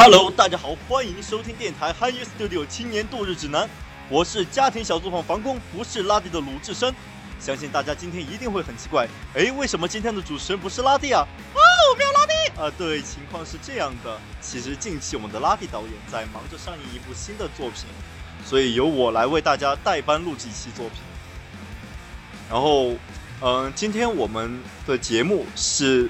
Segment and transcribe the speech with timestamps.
[0.00, 3.68] Hello，大家好，欢迎收听电台 Hi Studio 青年度日指南，
[4.08, 6.94] 我是家庭小作坊房工，不是拉蒂的鲁智深。
[7.40, 11.26] 相信大家今天一定会很奇怪，哎，为什么今天的主持人不是拉蒂啊？
[11.52, 11.58] 哦，
[11.98, 12.72] 没有拉蒂啊。
[12.78, 17.86] 对，情况是这样的，其实近期我们的拉蒂导演在忙着上映一部新的作品，
[18.46, 21.00] 所以由我来为大家代班录制一期作品。
[22.48, 22.92] 然后，
[23.42, 26.08] 嗯，今天我们的节目是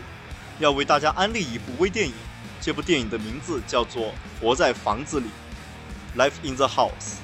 [0.59, 2.13] 要为大家安利一部微电影，
[2.61, 4.07] 这部电影的名字叫做
[4.41, 5.27] 《活在房子里》
[6.21, 7.17] （Life in the House）。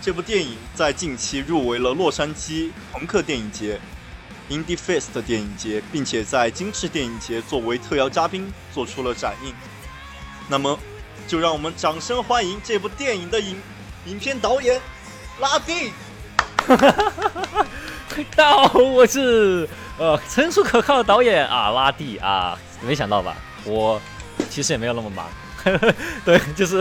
[0.00, 3.80] 这部电影在近期入围了洛杉矶朋克电影节
[4.50, 9.54] （Indie Fest） 电影节，并且在金翅电影节作为特邀嘉宾做出了展映。
[10.48, 10.76] 那么，
[11.28, 13.56] 就让我们掌声欢迎这部电影的影
[14.06, 14.80] 影片导演
[15.40, 15.92] 拉蒂。
[18.36, 19.68] 大家好，我是
[19.98, 23.36] 呃成熟可靠的导演啊拉蒂啊，没想到吧？
[23.64, 24.00] 我
[24.52, 25.26] 其实也没有那么忙，
[26.24, 26.78] 对，就是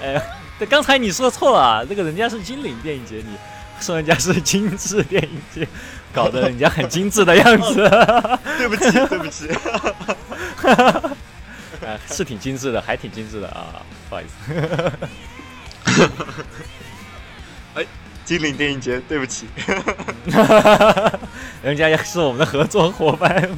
[0.00, 0.22] 呃。
[0.56, 3.36] 对，刚才你说错了，那个人家是金陵电影节，你
[3.80, 5.66] 说人家是精致电影节，
[6.12, 7.74] 搞得人家很精致的样子。
[8.56, 9.48] 对不起，对不起。
[11.82, 14.92] 呃，是挺精致的，还挺精致的啊，不好意思。
[17.74, 17.84] 哎，
[18.24, 19.48] 金陵电影节，对不起。
[21.64, 23.50] 人家也是我们的合作伙伴。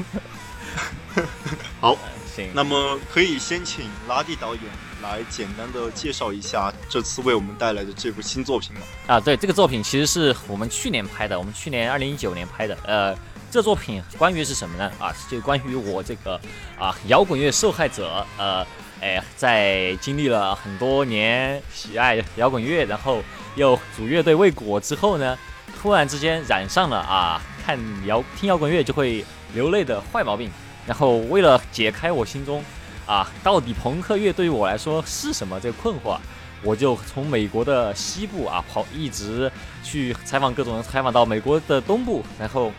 [1.79, 1.95] 好，
[2.37, 4.63] 行，那么可以先请拉蒂导演。
[5.03, 8.81] 来简单的介绍一下这次为我们带来的这部新作品吗？
[9.07, 12.77] 啊，对，这个作品其实是我们去年拍的，我们去年二零一九年拍的。
[12.83, 13.15] 呃，
[13.51, 14.91] 这作品关于是什么呢？
[14.99, 16.41] 啊，就关于我这个
[16.79, 18.67] 啊摇滚乐受害者，呃，
[19.01, 23.23] 哎，在经历了很多年喜爱摇滚乐，然后
[23.55, 25.39] 又组乐队未果之后呢，
[25.79, 30.51] 突然之间染上了啊看摇听摇滚乐就会流泪的坏毛病，
[30.87, 32.63] 然后为了解开我心中。
[33.07, 35.61] 啊，到底朋克乐对于我来说是什么？
[35.61, 36.19] 这个困惑，
[36.61, 39.49] 我就从美国的西部啊跑，一直
[39.85, 42.73] 去采访各种人，采访到美国的东部，然后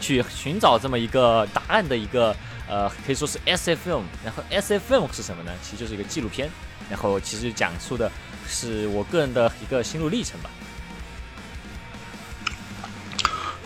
[0.00, 2.34] 去寻找这么一个答案的一个
[2.66, 4.02] 呃，可以说是 S F M。
[4.24, 5.52] 然后 S F M 是什么呢？
[5.62, 6.48] 其实就是一个纪录片，
[6.88, 8.10] 然后其实讲述的
[8.48, 10.48] 是我个人的一个心路历程吧。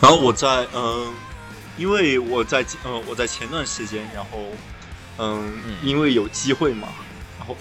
[0.01, 1.15] 然后我在嗯，
[1.77, 4.39] 因为我在嗯我在前段时间，然后。
[5.17, 6.89] 嗯，因为有机会嘛，
[7.39, 7.57] 然后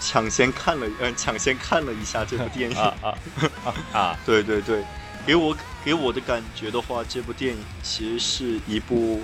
[0.00, 4.18] 抢先看了，嗯，抢先看了一下这部电影啊啊啊！
[4.24, 4.82] 对对对，
[5.26, 5.54] 给我
[5.84, 9.20] 给我的感觉的话，这部电影其实是一部，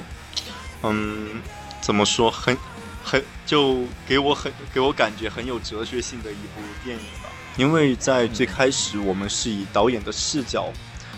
[0.82, 1.40] 嗯，
[1.80, 2.54] 怎么说，很
[3.02, 7.30] 很就给我很给我感觉很有哲学性的一部电影吧。
[7.56, 10.70] 因为在最开始，我们是以导演的视角，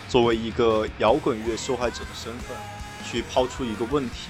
[0.08, 2.56] 作为一个摇滚乐受害者的身份，
[3.04, 4.28] 去抛出一个问题。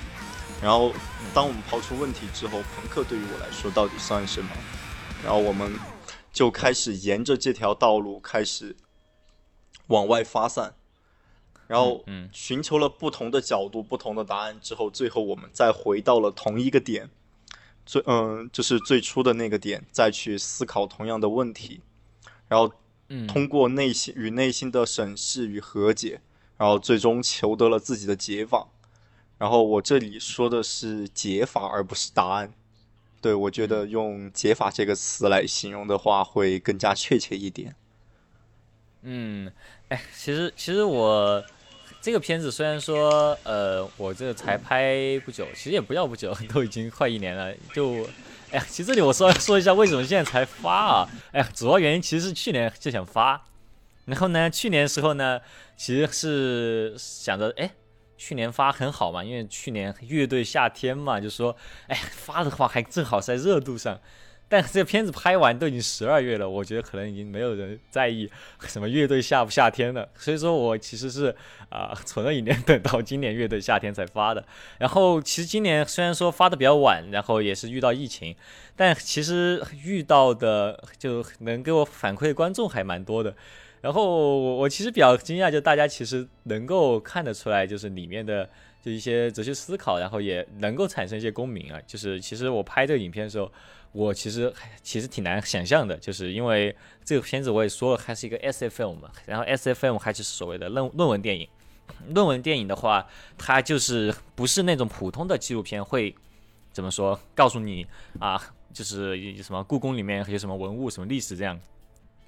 [0.63, 0.93] 然后，
[1.35, 4.51] 当我们抛出问题之后，朋克对于我来说到底算什么？
[5.23, 5.79] 然后我们
[6.33, 8.75] 就开始沿着这条道路开始
[9.89, 10.75] 往外发散，
[11.67, 17.11] 然后寻求了不同的角度、不同的答案之后，最后我们再回到了同一个点，
[17.85, 21.83] 最嗯，就是最初的那个点，再去思考同样的问题，
[22.49, 22.73] 然后
[23.29, 26.21] 通过内心与内心的审视与和解，
[26.57, 28.69] 然后最终求得了自己的解法。
[29.39, 32.53] 然后我这里说的是解法，而不是答案。
[33.21, 37.75] 对我觉得用解法这个词来形容的话，会更加确切一点。
[39.03, 39.53] 嗯，
[39.89, 41.45] 哎，其实其实我
[42.01, 47.53] 这个片子虽然说，呃，我这才拍不久，其实也不要不久， 都已经快一年了。
[47.75, 48.07] 就，
[48.57, 51.09] 哎，其实这里我说说一下为什么现在才发啊？
[51.33, 53.45] 哎呀，主要原因其实是去年就想发，
[54.07, 55.41] 然后呢，去年时候呢，
[55.77, 57.71] 其实是想着，哎。
[58.19, 61.55] 去年发很好嘛，因为去年乐队夏天嘛，就说，
[61.87, 64.01] 哎，发的话还正好在热度上。
[64.49, 68.31] 但这个片子拍完都已经十二月了，我觉得可能已经没有人在意
[68.61, 70.09] 什么乐队夏不夏天了。
[70.15, 71.35] 所以说我其实是
[71.69, 74.47] 啊，存了一年，等到今年乐队夏天才发的。
[74.79, 78.37] 然后其实今年虽然说发的比较晚，然后也是遇到疫情，
[78.77, 83.35] 但其实遇到的就能给我反馈观众还蛮多的。
[83.81, 88.49] 然后我我其实比较惊讶，就大家其实能够看得出来，就是里面的
[88.83, 91.81] 就一些哲学思考，然后也能够产生一些共鸣啊。
[91.87, 93.53] 就是其实我拍这个影片的时候，
[93.97, 94.53] 我其实
[94.83, 101.49] 其实挺难想象的，就是因为这个片子我也说了，它是一个 S F M 嘛，然后 S F M 还是所谓的论论文电影。
[102.09, 103.07] 论文电影的话，
[103.39, 106.15] 它就是不是那种普通的纪录片，会
[106.73, 107.19] 怎么说？
[107.35, 107.87] 告诉你
[108.19, 108.39] 啊，
[108.73, 111.59] 就是什么故宫里面有什么文物、什么历史这样。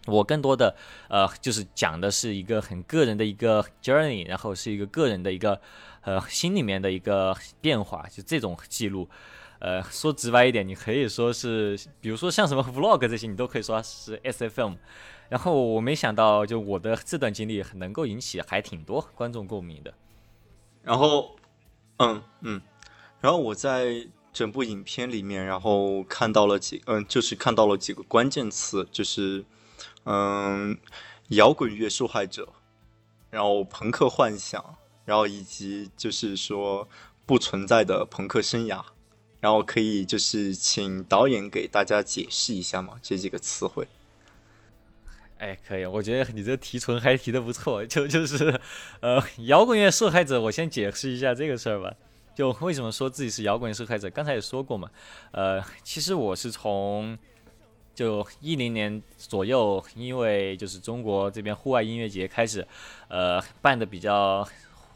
[0.06, 0.74] 我更多的，
[1.10, 5.60] 呃，就是讲的是一个很个人的一个 journey，然后是一个个人的一个，
[6.00, 9.06] 呃，心里面的一个变化，就这种记录，
[9.60, 14.74] 呃，说直白一点，你可以说是，比如说像什么 vlog 这些，你都可以说是 S F M。
[15.28, 19.92] 然后我没想到，就我的这段经历能够引起还挺多观众共鸣的。
[20.82, 21.36] 然后，
[21.98, 22.62] 嗯嗯，
[23.20, 29.44] 然后我在整部影片里面，然后看到了几，嗯，就是看到了几个关键词，就是
[30.04, 30.78] 嗯，
[31.28, 32.48] 摇滚乐受害者，
[33.28, 36.88] 然后朋克幻想，然后以及就是说
[37.26, 38.82] 不存在的朋克生涯。
[39.40, 42.94] 然后可以就是请导演给大家解释一下嘛？
[43.00, 43.86] 这几个词汇。
[45.38, 47.86] 哎，可以，我觉得你这提纯还提的不错。
[47.86, 48.60] 就就是，
[48.98, 51.94] 呃，摇滚乐受害者，我先解释一下这个事儿吧。
[52.34, 54.10] 就为什么说自己是摇滚受害者？
[54.10, 54.90] 刚才也说过嘛。
[55.30, 57.16] 呃，其实我是从
[57.94, 62.66] 就一零年左右，因为就是中国这边户外音乐节开始，
[63.06, 64.44] 呃，办的比较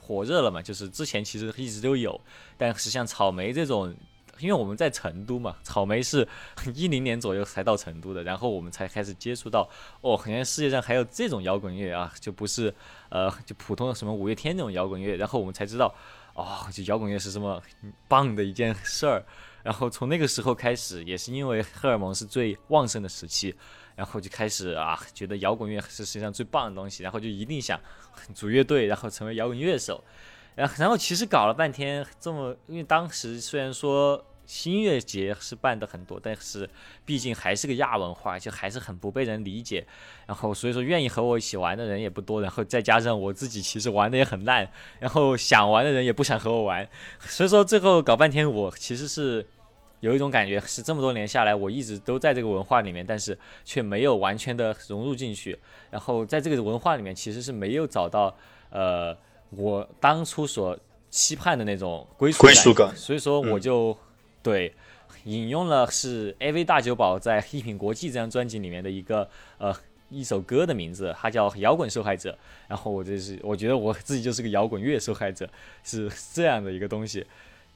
[0.00, 0.60] 火热了嘛。
[0.60, 2.20] 就是之前其实一直都有，
[2.58, 3.94] 但是像草莓这种。
[4.38, 6.26] 因为我们在成都嘛，草莓是
[6.75, 9.69] 一零年左右才到成都的，然后我们才开始接触到
[10.00, 12.75] 哦，原来世界上还有这种摇滚乐啊，就不是
[13.11, 15.94] 呃就普通的什么五月天那种摇滚乐，然后我们才知道
[16.34, 17.62] 哦，就摇滚乐是这么
[18.08, 19.25] 棒的一件事儿。
[19.62, 23.55] 然后从那个时候开始，也是因为荷尔蒙是最旺盛的时期，
[23.94, 27.79] 然后就开始啊，觉得摇滚乐是世界上最棒的东西，然后就一定想
[28.34, 30.02] 组乐队，然后成为摇滚乐手。
[30.54, 34.25] 然后然后其实搞了半天这么，因为当时虽然说。
[34.44, 36.69] 新月节是办的很多，但是
[37.06, 39.87] 毕竟还是个亚文化，就还是很不被人理解。
[40.26, 42.43] 然后所以说愿意和我一起玩的人也不多。
[42.43, 44.69] 然后再加上我自己其实玩的也很烂，
[44.99, 46.87] 然后想玩的人也不想和我玩。
[47.20, 49.46] 所以说最后搞半天，我其实是
[50.00, 55.56] 有一种感觉，是这么多年下来，我一直都在这个文化里面，但是却没有完全的融入进去。
[55.88, 58.37] 然后在这个文化里面，其实是没有找到
[58.70, 59.16] 呃
[59.56, 60.78] 我当初所
[61.10, 62.94] 期盼的那种归属感。
[62.96, 63.96] 所以说我就。
[64.44, 64.75] 对，
[65.22, 69.72] 引用了是 AV 大酒保在《一品国际》这张专辑里面的一个呃
[70.10, 72.32] 一首歌的名字，它叫《摇滚受害者》。
[72.66, 75.49] 然后我就是我觉得我自己就是个摇滚乐受害者，
[75.84, 77.25] 是这样的一个东西。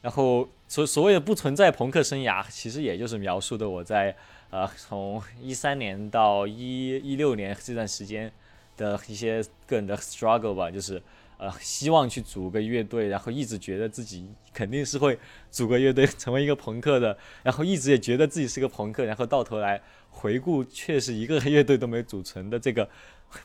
[0.02, 4.16] 然后所所谓的不存在朋克生涯，其实也就是描述的我在
[4.50, 8.32] 呃从一三年到一一六年这段时间
[8.76, 11.00] 的一些个人的 struggle 吧，就是。
[11.38, 15.18] 呃，希望去组个乐队，然后一直觉得自己肯定是会
[15.50, 19.80] 组个乐队， 成为一个朋克的，然后一直也觉得自己是个朋克，然后到头来
[20.10, 22.88] 回顾，却是一个 乐队都没组成的这个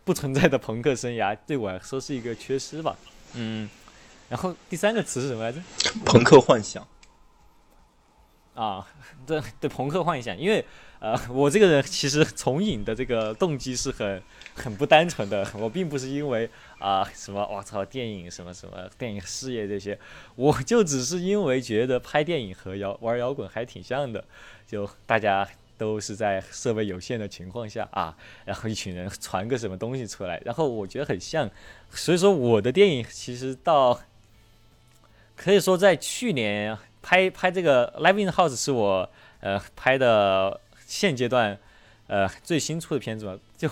[0.03, 2.97] 不存在的朋克生涯，对我来说是一个缺失吧。
[3.33, 3.69] 嗯，
[4.29, 5.59] 然后第三个词是什么来着？
[6.05, 6.87] 朋克幻想。
[8.61, 8.85] 啊，
[9.25, 10.63] 对对，朋克幻想，因为
[10.99, 14.21] 呃，我这个人其实 从影的这个动机是很
[14.53, 16.47] 很不单纯的，我并不是因为
[16.77, 19.97] 啊什么我操电影什么什么电影事业这些，
[20.35, 24.23] 我就只是因为觉得拍电影和摇玩摇滚还挺像的，
[24.67, 28.15] 就大家都是在设备有限的情况下啊，
[28.45, 31.49] 然后一群人传个什么东西出来，然后我觉得很像，
[31.89, 33.99] 所以说我的电影其实到
[35.35, 36.77] 可以说在去年。
[37.01, 39.09] 拍拍这个《Live in the House》是我
[39.39, 41.57] 呃拍的现阶段
[42.07, 43.69] 呃最新出的片子嘛，就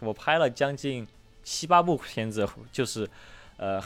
[0.00, 1.06] 我拍了将近
[1.42, 3.08] 七八部片子，就是
[3.56, 3.82] 呃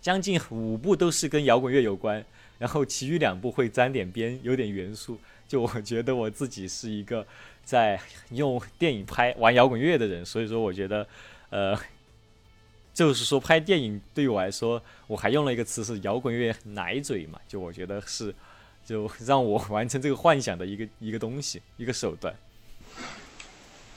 [0.00, 2.24] 将近五部都是跟摇滚乐有关，
[2.58, 5.18] 然后其余两部会沾点边，有点元素。
[5.48, 7.26] 就我觉得我自己是一个
[7.64, 8.00] 在
[8.30, 11.06] 用电影拍玩摇滚乐的人，所以说我觉得
[11.50, 11.78] 呃。
[12.94, 18.34] 就是说，拍电影对于我来说，我还用了一个词是“摇滚乐奶嘴”嘛，就我觉得是，
[18.84, 22.34] 就让我完成这个幻想的一个一个东西， 一个手段。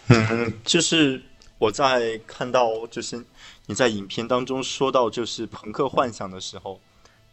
[0.07, 1.21] 嗯，就是
[1.57, 3.21] 我在看到，就是
[3.65, 6.79] 你在影片当中说到就是朋克幻想的时候，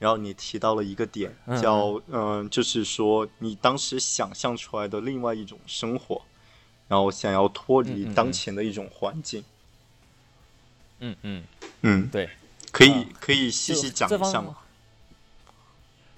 [0.01, 6.23] 然后你提到了一个点，叫嗯，就是说你当时想象出来的另外一种生活，
[6.89, 9.41] 然后想要脱离当前的一种环境。
[9.41, 9.52] 嗯嗯嗯，
[12.13, 12.31] 对，
[12.71, 14.57] 可以可以细细讲一下吗？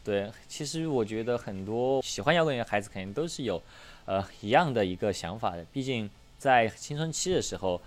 [0.04, 3.62] 对，其实我觉得很多喜欢摇滚乐的孩子肯定都是有
[4.04, 5.64] 呃一样的一个想法的。
[5.72, 7.80] 毕竟在青春期的时候，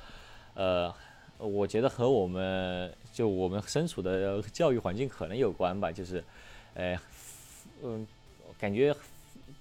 [0.55, 0.91] 呃，
[1.37, 5.91] 我觉得和我们就我们身处的教育环境可能有关吧。
[5.91, 6.23] 就是，
[6.73, 6.99] 呃，
[7.83, 8.07] 嗯，
[8.59, 8.95] 感觉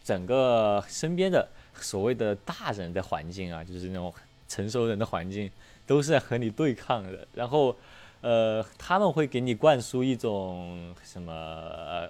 [0.02, 4.14] 整个身边的所谓的大人的环境啊，就是那种
[4.48, 5.50] 成熟人的环境。
[5.86, 7.76] 都是在和你对抗的，然后，
[8.26, 11.32] 呃，他们会给你灌输一种什么，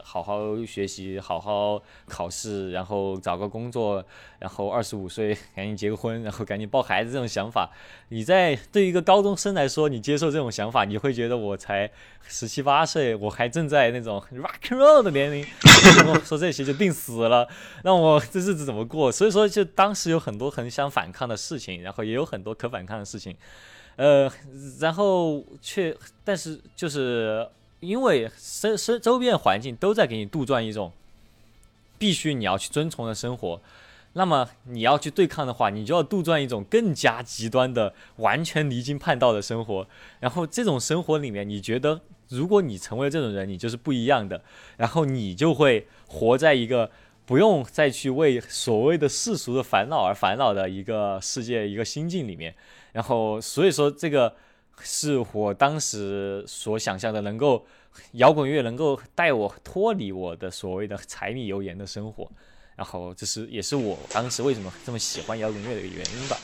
[0.02, 4.02] 好好学习，好好考试，然后找个工作，
[4.38, 7.70] 然后二十五岁赶紧结个婚，然后赶紧抱孩子这种想法。
[8.08, 11.90] 你在对于一个高中生来说，你接受这种想法，你会觉得我才
[12.26, 15.44] 十七八岁，我还正在那种 rock and roll 的年龄，
[16.24, 17.46] 说这些就定死了，
[17.84, 19.12] 那我这日子怎么过？
[19.12, 23.36] 所以说，就当时有很多很想反抗的事情，然后也有很多可反抗的事情。
[23.96, 24.30] 呃，
[24.78, 27.48] 然后却，但是就是
[27.80, 30.92] 因为身身周边环境都在给你杜撰一种
[31.98, 33.58] 必须你要去遵从的生活，
[34.12, 39.86] 那么你要去对抗的话，你就要杜撰一种更加极端的、完全离经叛道的生活。
[40.20, 41.98] 然后这种生活里面，你觉得
[42.28, 44.42] 如果你成为这种人，你就是不一样的，
[44.76, 46.90] 然后你就会活在一个
[47.24, 52.54] 不用再去为所谓的世俗的烦恼而烦恼的一个世界、一个心境里面。
[52.96, 54.34] 然后，所以说这个
[54.80, 57.66] 是我当时所想象的，能够
[58.12, 62.26] 摇滚乐能够带我脱离我的所谓的柴米油盐的生活。
[62.74, 66.38] 然后，这是也是我当时为什么这么喜欢摇滚乐的一个原因吧。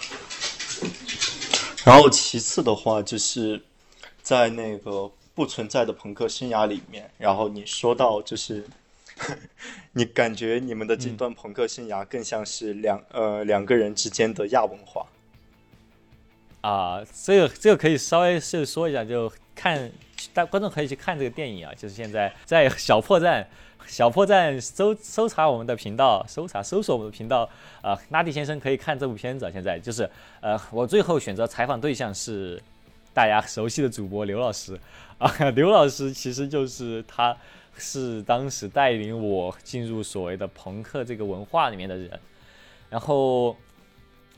[1.87, 3.59] 然后，其次的话，就是
[4.21, 8.63] 在那个不存在的朋克生涯里面，然后你说到，就是
[9.93, 15.07] 你感觉你们的这段朋克生涯更像是两呃两个人之间的亚文化。
[16.63, 19.91] 啊，这个这个可以稍微是说一下，就看
[20.33, 23.45] 大观众可以去看这个电影啊，就是现在在小破站，
[23.87, 27.49] 小破站搜搜查我们的频道，搜查搜索我们的频道，
[27.83, 29.51] 啊，拉蒂先生可以看这部片子。
[29.53, 30.09] 现在就是
[30.41, 32.63] 呃，我最后选择采访对象是
[33.13, 34.79] 大家熟悉的主播刘老师
[35.19, 37.37] 啊， 刘老师其实就是他
[37.77, 42.21] 是当时带领我进入所谓的朋克这个文化里面的人，
[42.89, 43.57] 然后。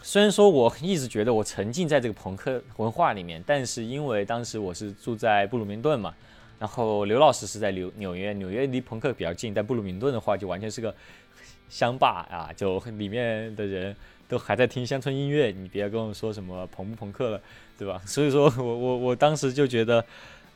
[0.07, 6.15] 虽然说我一直觉得我沉浸在这个朋克文化里面，但是因为当时我是住在布鲁明顿嘛，
[6.59, 10.95] 然后刘老师是在纽纽约，纽约离朋克比较近，但布鲁明顿的话就完全是个
[11.71, 13.97] 乡坝啊，就里面的人
[14.29, 17.41] 都还在听乡村音乐，你别跟我说什么朋不朋克了，
[17.79, 17.99] 对吧？
[18.05, 20.05] 所以说我我我当时就觉得，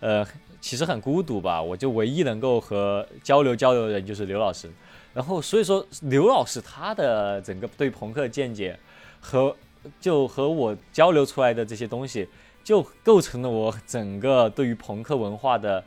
[0.01, 0.27] 呃，
[0.61, 4.71] 其实很孤独吧，我就唯一能够和交流交流的人就是刘老师，
[5.15, 8.79] 然后所以说刘老师他的整个对朋克见解。
[9.21, 9.55] 和
[10.01, 12.29] 就和我交流出来的这些东西，
[12.65, 15.83] 就构成了我整个对于朋克文化的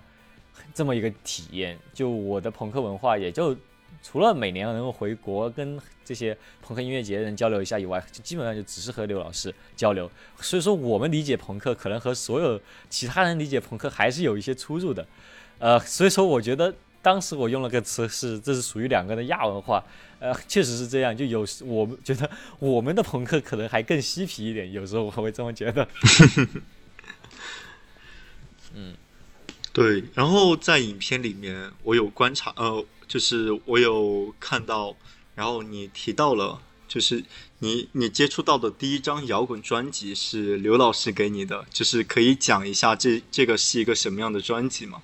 [0.73, 1.77] 这么一个体验。
[1.93, 3.55] 就我的朋克文化，也就
[4.01, 10.09] 除了每年能够回国跟这些朋克音乐节的人交流一下以外，就基本上就只是和刘老师交流。
[10.39, 12.59] 所以说，我们理解朋克可能和所有
[12.89, 15.05] 其他人理解朋克还是有一些出入的。
[15.59, 16.73] 呃，所以说，我觉得。
[17.01, 19.83] 当时我用了个词是，这是属于两个的亚文化，
[20.19, 21.15] 呃，确实是这样。
[21.15, 22.29] 就有时我们觉得
[22.59, 25.87] 我们的朋克可能还更嬉皮一点，有时候我会这么觉得。
[28.75, 28.95] 嗯，
[29.73, 30.03] 对。
[30.13, 34.95] 然后在影片里面，我有观察，呃，就是我有看到，
[35.33, 37.23] 然后你提到了，就是
[37.59, 45.01] 你你接触到的第一张摇滚专辑是刘老师给你的，就是可以讲一下这这个是一个什么样的专辑吗？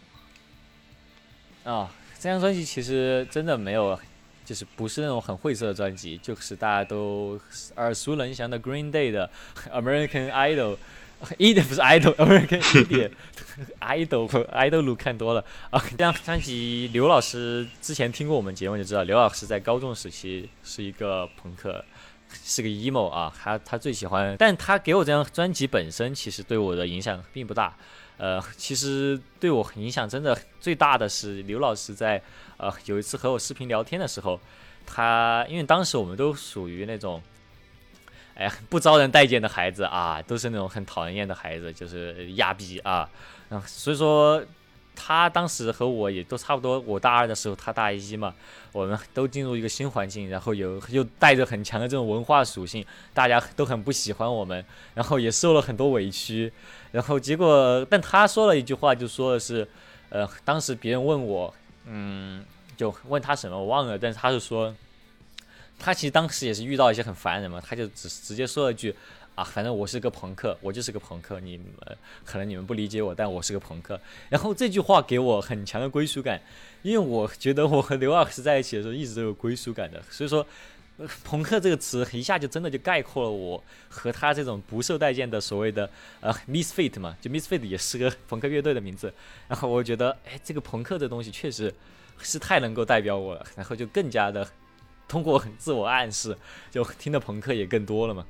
[1.68, 4.00] 啊，这张专辑其实真的没有，
[4.46, 7.38] 就是不是那种很晦涩的专辑，就是大家都
[7.76, 9.30] 耳熟能详的 Green Day 的
[9.74, 15.84] American Idol，Idiot 不是 Idol，American Idiot，Idol，Idol 路看多了啊。
[15.92, 21.84] 这张专辑，刘老师之前听过我们节目就知道，刘老师在高中时期是一个朋克，
[22.32, 27.76] 是个 emo 啊，他他最喜欢，但他给我这张专辑本身其实对我的影响并不大。
[28.18, 32.22] 呃，其实对我影响真的最大的是刘老师在
[32.58, 34.40] 呃有一次和我视频聊天的时候，
[34.86, 37.22] 他因为当时我们都属于那种，
[38.36, 43.10] 哎不招人待见的孩子啊，都是那种很讨人厌的孩子，就是亚逼啊，
[43.66, 44.44] 所以说。
[45.00, 48.34] 他当时和我也都差不多，我大二的时候，他大一嘛，
[48.72, 52.84] 我们都进入一个新环境，然后有又带着很强的这种文化属性，
[53.14, 56.52] 大家都很不喜欢我们，然后也受了很多委屈，
[56.92, 59.68] 然后结果，但他说了一句话，就说的是，
[60.10, 61.54] 呃，当时别人问我，
[61.86, 62.44] 嗯，
[62.76, 64.76] 就问他什么我忘了，但是他是说，
[65.78, 68.96] 他其实当时也是遇到一些很烦人嘛，他就只直接说了一句。
[69.36, 71.40] 啊，反正我是个朋克，我就是个朋克。
[71.40, 71.68] 你们
[72.26, 74.02] 可能你们不理解我，但我是个朋克。
[74.30, 76.42] 然后这句话给我很强的归属感，
[76.82, 80.02] 因为我觉得我和刘老师在一起的时候一直都有归属感的。
[80.10, 80.44] 所以说，
[81.24, 85.90] 朋克这个词一下就真的就概括了我和他这种不受待见的所谓的
[86.22, 89.14] 呃 misfit 嘛，就 misfit 也是个朋克乐队的名字。
[89.48, 91.74] 然后我觉得，哎，这个朋克这东西确实
[92.20, 93.46] 是太能够代表我了。
[93.56, 94.50] 然后就更加的
[95.08, 96.36] 通过自我暗示，
[96.72, 98.26] 就听的朋克也更多了嘛。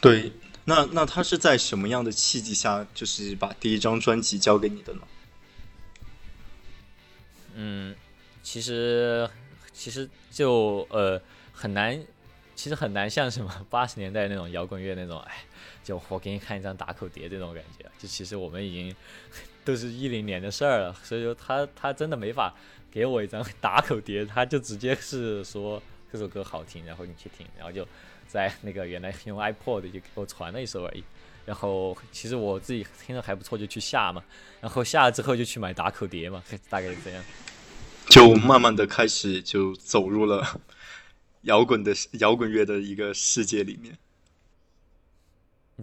[0.00, 0.32] 对，
[0.64, 5.00] 那那他是在什么样的契机下，就是把第一张专辑交给你的呢？
[7.54, 7.94] 嗯，
[8.42, 9.28] 其实
[9.72, 11.20] 其实就呃
[11.52, 12.02] 很难，
[12.54, 15.44] 其实很难像什么八十年代那种摇滚乐那种，哎，
[15.84, 17.84] 就我给你看一张打口碟这种感觉。
[17.98, 18.94] 就其实我们已经
[19.64, 22.52] 都是一零年的事儿了，所以说他他真的没法
[22.90, 25.80] 给我一张打口碟，他就直接是说
[26.12, 27.86] 这首歌好听，然后你去听，然后就
[28.26, 31.04] 在那个原来用 iPod 就给我传了一首而已。
[31.44, 34.22] 然后其实我自己听着还不错，就去下嘛。
[34.60, 37.24] 然后下了之后就去买打口碟嘛， 大概是这样。
[38.12, 40.60] 就慢慢的开始就走入了
[41.44, 43.96] 摇滚的摇滚乐的一个世界里面。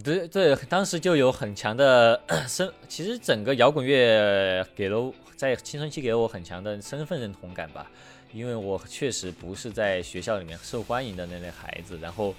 [0.04, 7.90] 对对，当时就有很强的 身，其实整个摇滚乐给了在青春期给了我很强的身份认同感吧，
[8.32, 12.32] 因为我确实不是在学校里面受欢迎的那类孩子，然后。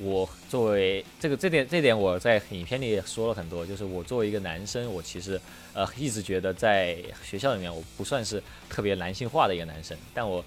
[0.00, 5.40] 我作为这个这点这点我在影片里也说了很多，就是我作为一个男生，我其实
[5.72, 10.44] 呃一直觉得在学校里面我不算是特别男性化的一个男生，但我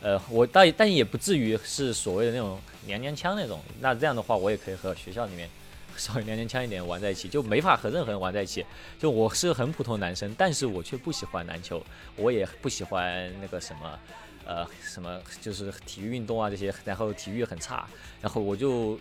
[0.00, 5.48] 呃我但但也不至于是所谓的那种娘娘腔那种，那这样的话我也可以和学校里面
[5.96, 8.64] 稍微娘娘腔一点玩在一起，就没法和任何人玩在一起。
[9.00, 11.84] 就我是很普通男生，但是我却不喜欢篮球，
[12.16, 13.98] 我也不喜欢那个什么。
[14.44, 17.88] 呃，什么就是体育运动啊这些，然后体育很差，
[18.20, 18.98] 然后我就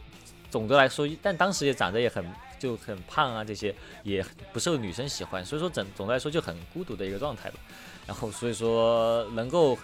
[0.50, 2.25] 总的来说，但当时也长得也很
[2.60, 7.60] 就很胖啊，这些也不受女生喜欢，所以说整总的来说就很孤独的一个状态吧。
[8.05, 9.77] 然后所以说能够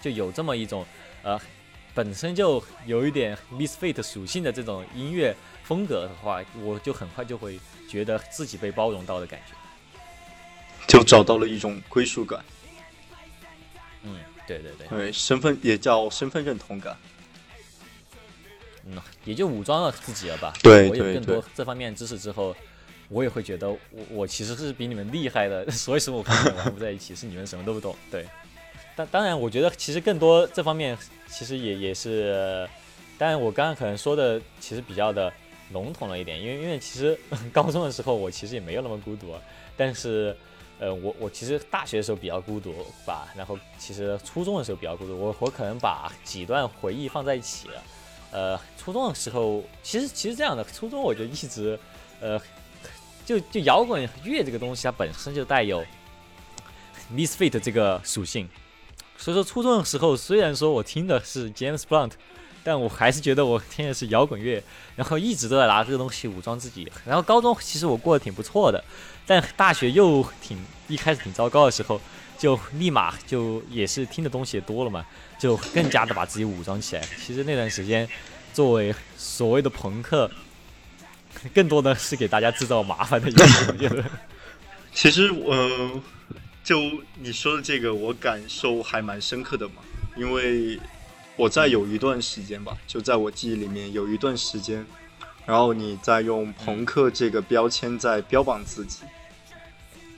[0.00, 0.84] 就有这么一种
[1.22, 1.40] 呃
[1.94, 5.34] 本身就有一点 misfit 属性的这种音乐
[5.64, 7.58] 风格的话，我就很快就会
[7.88, 9.54] 觉得自己被包容到的感觉，
[10.86, 12.44] 就找到了一种归属感。
[14.02, 14.16] 嗯。
[14.58, 16.96] 对对对，对身份也叫身份认同感，
[18.84, 20.52] 嗯，也就武装了自己了吧。
[20.60, 22.56] 对我有更多这方面知识之后，
[23.08, 23.78] 我也会觉得我
[24.10, 27.94] 我其实是比你们厉害的， 所以说我跟你们玩不在一起，是你们什么都不懂。
[28.10, 28.26] 对，
[28.96, 32.68] 但当然，我觉得其实更多这方面其实也也是，
[33.16, 35.32] 当然我刚刚可能说的其实比较的
[35.72, 37.16] 笼统了一点，因为因为其实
[37.52, 39.32] 高中的时候我其实也没有那么孤独，
[39.76, 40.36] 但是。
[40.80, 47.82] 呃，我我其实大学的时候比较孤独吧，然后其实初中的时候比较孤独，我我可能把几段回忆放在一起了。
[48.32, 51.78] 呃，初中的时候，其实其实这样的，初中我就一直，
[52.18, 52.40] 呃，
[53.26, 55.84] 就就摇滚乐这个东西，它本身就带有
[57.12, 58.48] misfit 这个属性，
[59.18, 62.12] 所以说初中的时候，虽然说我听的是 James Blunt。
[62.62, 64.62] 但我还是觉得我听的是摇滚乐，
[64.94, 66.86] 然后一直都在拿这个东西武装自己。
[67.06, 68.84] 然后高中其实我过得挺不错的，
[69.30, 72.00] 但大学又挺一开始挺糟糕的时候，
[72.36, 75.06] 就立马就也是听的东西也多了嘛，
[75.38, 77.02] 就更加的把自己武装起来。
[77.24, 78.08] 其实那段时间，
[78.52, 80.28] 作为所谓的朋克，
[81.54, 83.44] 更多的是给大家制造麻烦的一个。
[83.68, 84.04] 我觉得，
[84.92, 86.02] 其实呃，
[86.64, 86.80] 就
[87.14, 89.74] 你说的这个，我感受还蛮深刻的嘛，
[90.16, 90.80] 因为。
[91.36, 94.84] 我在有一段时间吧，就在我记忆里面有一段时间，
[95.46, 98.98] 然后你在用朋克这个标签在标榜自己，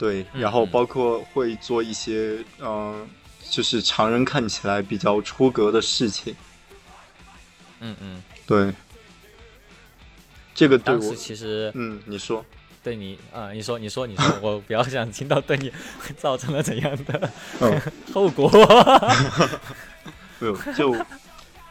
[0.03, 3.07] 对，然后包括会做一些嗯，
[3.49, 6.35] 就是常人看起来比较出格的事情，
[7.79, 8.73] 嗯嗯，对，
[10.53, 12.43] 这个对我其实嗯，你说。
[12.83, 15.71] 对你啊，你说你说你说，我比较想听到对你
[16.19, 17.31] 造成了怎样的
[18.13, 18.51] 后果。
[20.39, 20.93] 没有，就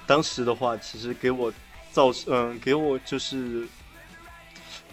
[0.07, 1.53] 当时的话，其实给我
[1.91, 3.69] 造嗯，给我就是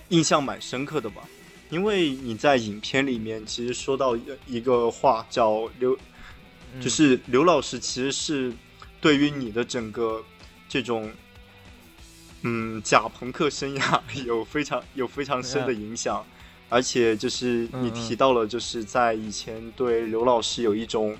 [0.09, 1.21] 印象蛮深刻的吧。
[1.69, 5.97] 因为你在影片里面其实说到一个话，叫刘，
[6.81, 8.51] 就是刘老师其实是
[8.99, 10.23] 对于你的整个
[10.67, 11.11] 这种
[12.41, 16.25] 嗯假朋克生涯 有非常有非常深的影响，
[16.69, 21.15] 而且就是你提到了，就是在以前对刘老师有一种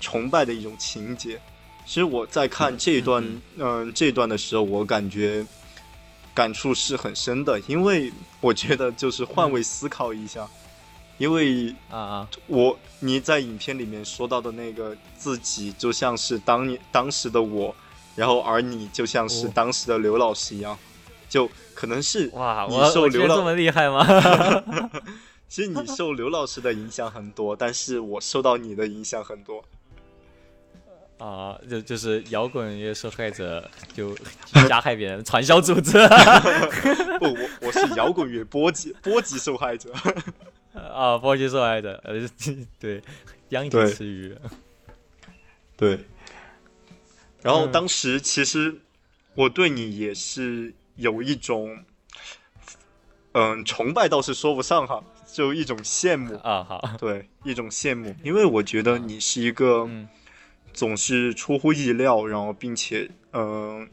[0.00, 1.40] 崇拜的一种情节。
[1.86, 3.22] 其实我在看这一段，
[3.58, 5.44] 嗯，这一段的时候，我感觉
[6.34, 10.46] 感触是很深的，因为我觉得就是换位思考一下，
[11.16, 17.74] 因为啊啊，我你在影片里面说到的那个自己，就像是当年当时的我，
[18.16, 20.76] 然后而你就像是当时的刘老师一样，
[21.28, 24.04] 就可能是哇，我受刘老这么厉害吗？
[25.48, 29.64] 其实你受刘老师的影响很多，但是我受到你的影响很多。
[31.18, 34.16] 啊，就就是摇滚乐受害者，就
[34.68, 35.92] 加害别人，传销组织。
[37.18, 39.92] 不，我我是摇滚乐波及波及受害者。
[40.74, 42.14] 啊，波及受害者，呃，
[42.80, 43.00] 对，
[43.50, 44.36] 殃及池鱼。
[45.76, 46.00] 对。
[47.42, 48.80] 然后当时其实
[49.34, 51.84] 我对你也是有一种，
[53.32, 59.88] 嗯，崇拜倒是说不上哈，就一种羡慕啊，好，对，一种羡慕，因为我觉得你是一个
[60.74, 63.88] 总是出乎意料，然后并且嗯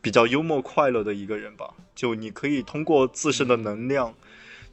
[0.00, 1.74] 比较幽默快乐的一个人吧。
[1.94, 4.12] 就你可以通过自身的能量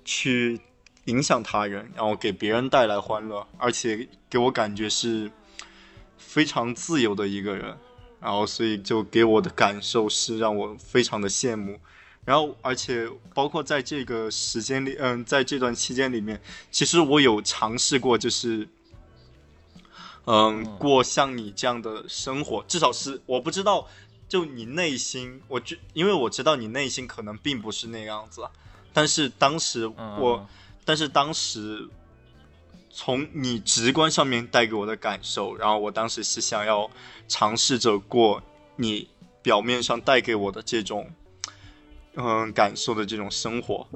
[0.03, 0.59] 去
[1.05, 5.29] 影响他人，然后给别人带来欢乐，而且给我感觉是
[6.17, 7.77] 非常自由的一个人，
[8.19, 11.79] 然后所以就给我的感受是让我非常的羡慕。
[12.25, 18.65] 然后，而且包括在这个时间里，嗯，在这段期间里面，其实我有尝试过，就是，
[20.25, 23.87] 嗯，过像你这样的生活，至少是我不知道，
[24.27, 28.47] 就你内心，我觉，因为我知道你内心可能并不是那样子，
[28.93, 30.47] 但是当时我，
[30.85, 31.87] 但是当时
[32.89, 36.89] 从你直观上面带给我的感受，然后我当时是想要
[37.27, 38.41] 尝试着过
[38.75, 39.09] 你
[39.41, 41.11] 表面上带给我的这种。
[42.15, 43.87] 嗯，感受的这种生活，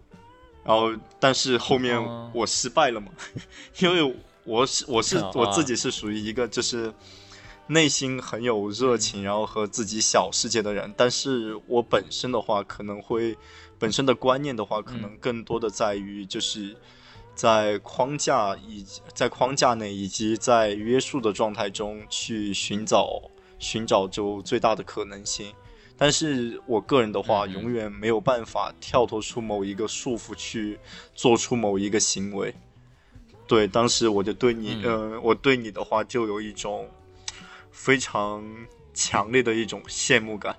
[0.63, 3.11] 然后，但是后面我失败了嘛，
[3.77, 4.15] 因为
[4.47, 6.93] 我是我是 我自己是属于一个就是
[7.67, 13.37] 内心很有热情，然后和自己小世界的人，但是我本身的话可能会
[13.77, 16.75] 本身的观念的话，可能更多的在于就是
[17.35, 23.21] 在框架以及在框架内以及在约束的状态中去寻找
[23.59, 25.53] 寻找就最大的可能性。
[25.97, 30.79] 但是我个人的话，永远没有办法跳脱出某一个束缚去
[31.13, 32.55] 做出某一个行为。
[33.47, 36.89] 对，当时我就对你，呃，我对你的话就有一种
[37.71, 38.43] 非常
[38.93, 40.55] 强烈的一种羡慕感。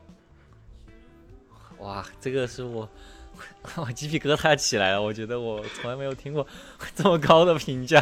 [1.79, 2.89] 哇，这个是我，
[3.77, 5.01] 我鸡皮疙瘩起来了。
[5.01, 6.47] 我觉得我从来没有听过
[6.97, 8.01] 这么高的评价。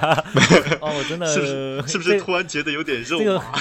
[0.80, 3.52] 哦，我真的是是不是突然觉得有点肉麻？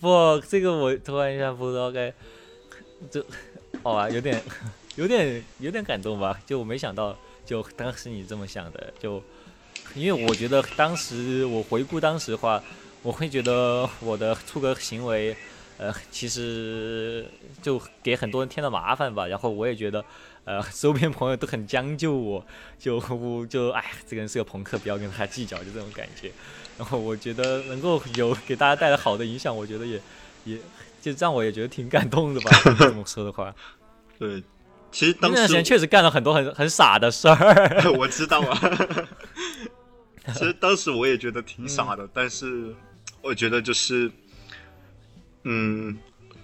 [0.00, 2.14] 不，这个我突然一下不知道该，
[3.10, 3.24] 就，
[3.82, 4.40] 好吧，有点，
[4.94, 6.38] 有点，有点感动吧。
[6.46, 9.20] 就我没想到，就当时你这么想的，就，
[9.94, 12.62] 因为我觉得当时我回顾当时的话，
[13.02, 15.36] 我会觉得我的出格行为，
[15.78, 17.26] 呃，其实
[17.62, 19.26] 就给很多人添了麻烦吧。
[19.26, 20.04] 然后我也觉得，
[20.44, 22.44] 呃，周边朋友都很将就我，
[22.78, 26.30] 就就哎，这个人是个朋克，不要跟他计较，就这种感觉。
[26.76, 30.00] 然后我觉得能够有给大家带来好的影响，我觉得也
[30.44, 30.58] 也
[31.00, 32.50] 就让我也觉得挺感动的吧。
[32.78, 33.54] 这么说的话，
[34.18, 34.42] 对，
[34.92, 37.92] 其实当时确实干了很多很很傻的事儿。
[37.98, 38.60] 我知道啊，
[40.34, 42.74] 其实当时我也觉得挺傻的，但是
[43.22, 44.10] 我觉得就是，
[45.44, 45.96] 嗯，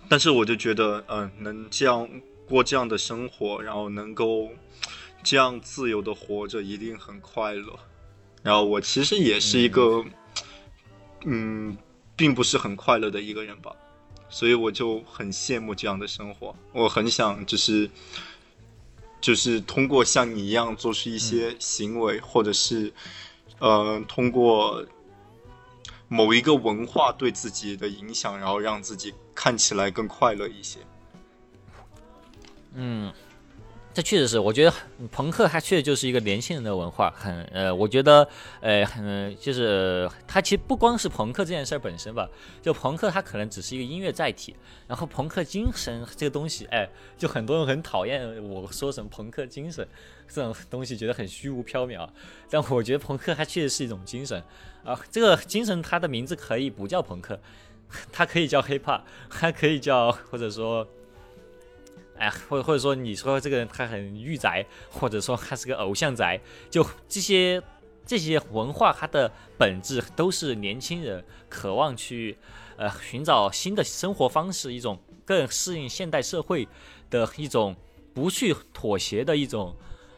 [0.08, 2.08] 但是我就觉得，嗯，能这样
[2.46, 4.50] 过这样的生活，然后能够
[5.22, 7.78] 这样自由的活着，一定很快乐。
[8.42, 10.04] 然后我其实也是一个。
[11.26, 11.74] 嗯，
[12.14, 13.74] 并不是很快乐的一个人吧，
[14.28, 16.54] 所以我就很羡慕这样的生活。
[16.70, 17.88] 我很想就是，
[19.22, 22.92] 就是通过像你一样做出一些行为，或者是，
[23.64, 24.84] 呃，通过
[26.06, 30.80] 某一个文化对自己的影响，然后让自己看起来更快乐一些。
[32.74, 33.10] 嗯。
[33.94, 34.72] 这确实是，我觉得
[35.12, 38.28] 朋克它确实就是一个年轻人的文化，很呃，我觉得
[38.60, 42.28] 呃，很就是它其实不光是朋克这件事本身吧，
[42.60, 44.56] 就朋克它可能只是一个音乐载体，
[44.88, 49.86] 然后朋克精神这个东西，哎，就很多人很讨厌我说什么朋克精神
[50.26, 52.08] 这种东西，觉得很虚无缥缈，
[52.50, 54.42] 但我觉得朋克它确实是一种精神
[54.84, 57.38] 啊，这个精神它的名字可以不叫朋克，
[58.10, 60.84] 它可以叫 hiphop，还可以叫或者说。
[62.16, 67.62] 哎，或或者说你说这个人他很御宅，或者说他是个偶像宅，就这些
[68.06, 72.36] 这些文化，它的本质都是年轻人渴望去
[72.76, 76.68] 呃寻找新的生活方式，一种更适应现代社会
[77.10, 77.74] 的一种
[78.12, 79.74] 不去妥协的一种。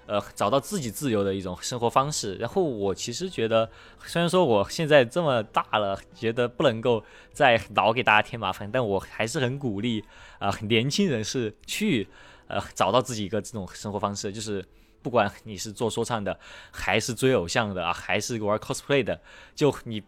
[0.06, 2.34] 呃，找到自己自由的一种生活方式。
[2.36, 3.68] 然后我其实觉得，
[4.04, 10.04] 虽然说我现在这么大了，觉得不能够再老给大家添麻烦，但我还是很鼓励
[10.38, 12.08] 啊，年轻人是去
[12.46, 14.32] 呃找到自己一个这种生活方式。
[14.32, 14.64] 就是
[15.02, 16.38] 不管你是做说唱的，
[16.70, 19.20] 还是追偶像的啊，还是玩 cosplay 的，
[19.54, 20.02] 就你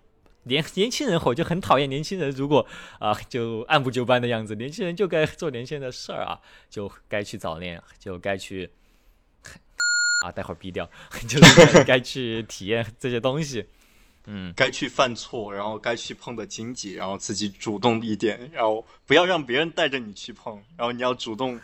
[0.45, 2.31] 年年轻人，我就很讨厌年轻人。
[2.31, 2.65] 如果
[3.01, 8.71] 啊，就按部就班的样子，年轻人就该做年轻人的事儿啊，就该去早恋，就该去。
[10.21, 10.89] 啊，待会儿毙掉，
[11.29, 13.65] 就是该去体验这些东西，
[14.27, 21.61] 嗯，该去犯错，然后该去碰的荆棘，然后自己主动一点，然后不要让别人带着你去碰，然后你要主动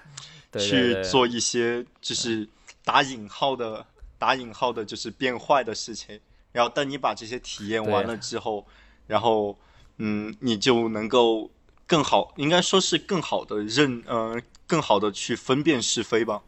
[0.59, 2.49] 去做一些就是
[2.85, 3.85] 打引号的
[4.19, 6.19] 打引号的，就是变坏的事情。
[6.53, 8.64] 然后当你把这些体验完了之后，
[9.09, 9.59] 然后
[9.97, 11.51] 嗯，你就能够
[11.87, 16.40] 更好，应该说是更好的认，呃，更好的去分辨是非吧。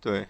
[0.00, 0.26] 对，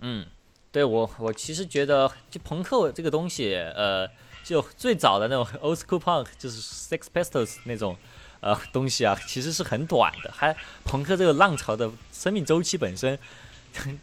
[0.00, 0.26] 嗯，
[0.70, 4.08] 对我我其实觉得就朋克这个东西，呃，
[4.44, 7.96] 就最早的那种 old school punk，就是 Sex Pistols 那种
[8.40, 10.32] 呃东西啊，其实是很短的。
[10.32, 13.18] 还朋克这个浪潮的生命周期本身，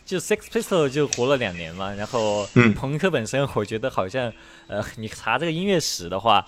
[0.05, 1.93] 就 Sex Pistols 就活了两年嘛。
[1.93, 4.31] 然后朋克本身，我觉得好像
[4.67, 6.45] 呃，你查这个音乐史的话。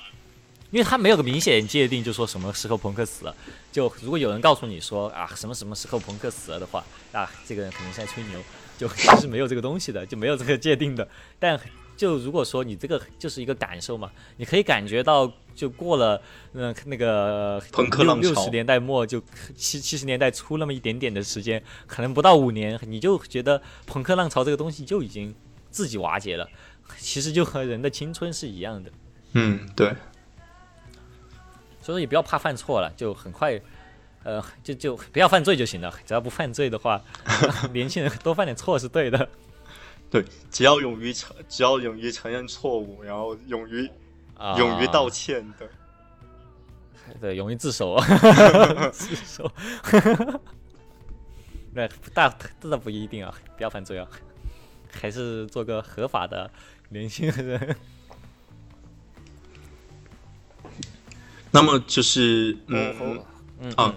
[0.70, 3.34] 因为他没有个明显界定，就说什么时候朋克死了。
[3.72, 6.84] 就如果有人告诉你说啊什么什么时候朋克死了的话，
[7.14, 8.38] 啊这个人肯定是在吹牛。
[8.80, 11.08] 就其实没有这个东西的，就没有这个界定的。
[11.40, 11.60] 但
[11.96, 16.22] 就如果说你这个就是一个感受嘛，你可以感觉到，就过了
[16.54, 17.60] 嗯那个
[17.98, 19.20] 六六十年代末就
[19.56, 25.34] 七七十年代初那么一点点的时间，可能不到五年，你就觉得朋克浪潮这个东西就已经
[25.72, 26.48] 自己瓦解了。
[27.00, 28.92] 其实就和人的青春是一样的。
[29.34, 29.88] 嗯，对。
[31.82, 33.60] 所以说也不要怕犯错了，就很快，
[34.28, 35.90] 呃，就就不要犯罪就行了。
[36.06, 37.02] 只要不犯罪的话，
[37.72, 39.30] 年轻人多犯点错是对的。
[40.12, 43.90] 对，只要勇于承，只要勇于承认错误，然后勇于
[44.58, 45.70] 勇于道歉的，
[47.22, 47.98] 对，勇于自首，
[48.92, 49.50] 自首。
[51.74, 52.28] 那大
[52.60, 54.06] 这倒不一定啊，不要犯罪啊，
[54.92, 56.52] 还是做个合法的
[56.90, 57.78] 年轻人。
[61.50, 63.24] 那么就是嗯
[63.60, 63.96] 嗯啊，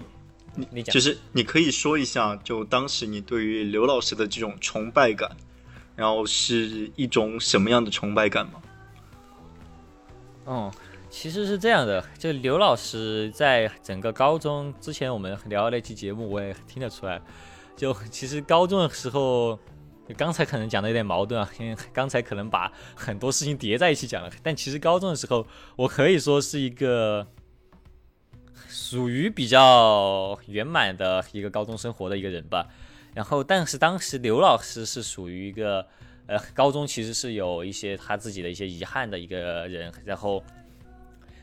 [0.55, 5.29] 你你讲，就是你可以说一下，就当时你对于刘老师的这种崇拜感，
[5.95, 8.61] 然后是一种什么样的崇拜感吗？
[10.43, 10.71] 哦，
[11.09, 17.21] 其实是这样的，就刘老师在整个高中之前，我们聊那期节目，我也听得出来，
[17.77, 19.57] 就其实高中的时候，
[20.17, 27.25] 刚才可能讲的有点矛盾啊，因为刚才可能把很多事情叠在一起讲了，但其实高中的时候，我可以说是一个。
[28.73, 32.65] 属于比较圆满的一个高中生活的一个人吧，
[33.13, 35.85] 然后但是当时刘老师是属于一个
[36.25, 40.41] 呃高中其实是有一些他自己的一些遗憾的一个人，然后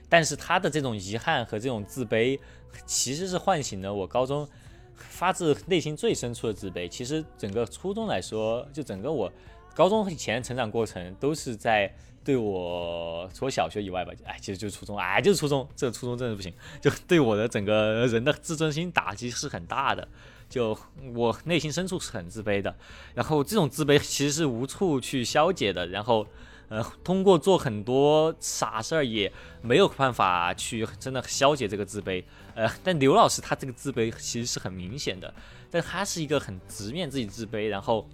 [0.09, 2.39] 但是他的这种遗憾和这种自卑，
[2.87, 4.49] 其实是唤醒了我高中
[4.97, 6.89] 发自内心最深处的自卑。
[6.89, 9.31] 其实整个初中来说，就整个我
[9.75, 11.95] 高中以前成长过程都是在。
[12.29, 20.07] 对我除了小学以外吧，哎，其实就是初中，哎，就是初中，这个初中真的不行，就对我的整个人的自尊心打击是很大的，
[20.47, 20.79] 就
[21.15, 22.77] 我内心深处是很自卑的，
[23.15, 26.27] 然后这种自卑其实是无处去消解的，然后，
[26.69, 32.23] 呃，通过做很多傻事儿也没有办法去真的消解这个自卑，
[32.55, 35.33] 呃，但刘老师他这个自卑其实是很明显的，
[35.71, 38.07] 但他是一个很直面自己自卑，然后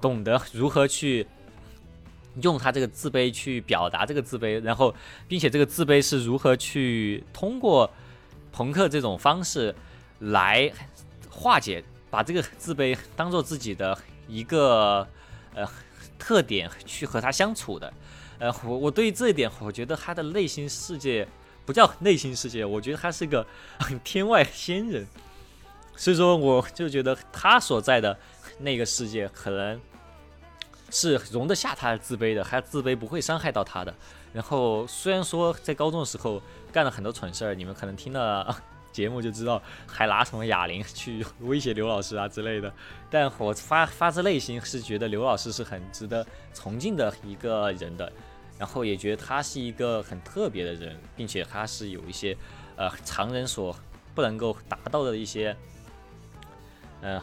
[0.00, 1.24] 懂得如何去。
[2.40, 4.94] 用他这个自卑去表达这个自卑，然后，
[5.28, 7.90] 并且这个自卑是如何去通过
[8.50, 9.74] 朋克这种方式
[10.20, 10.72] 来
[11.28, 15.06] 化解，把这个自卑当做自己的一个
[15.54, 15.68] 呃
[16.18, 17.92] 特点去和他相处的。
[18.38, 21.28] 呃，我我对于这一点，我觉得他的内心世界
[21.66, 23.46] 不叫内心世界，我觉得他是个
[24.02, 25.06] 天外仙人。
[25.94, 28.18] 所以说，我就觉得他所在的
[28.60, 29.78] 那个世界可能。
[30.92, 33.92] 是容得下他的自卑的，他自卑不会伤害到他的。
[34.34, 38.54] 然后虽然说在高中的时候干了很多蠢事儿，你们可能听了
[38.92, 42.70] 节目就知道，还拿什么哑铃去威胁刘老师啊之类的。
[43.10, 48.12] 但我发发自内心是觉得刘老师是很值得崇敬的一个人的，
[48.58, 52.36] 然后也觉得他是一个很特别的人，并且他是有一些
[52.76, 53.74] 呃常人所
[54.14, 55.56] 不能够达到的一些，
[57.00, 57.22] 呃。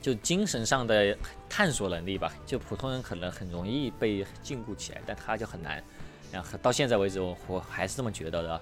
[0.00, 1.16] 就精神上的
[1.54, 5.84] 探索能力吧，就普通人可能很容易被禁锢起来，但他就很难。
[6.32, 8.58] 然后到现在为止，我我还是这么觉得的。